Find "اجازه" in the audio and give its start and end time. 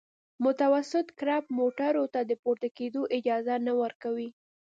3.17-3.55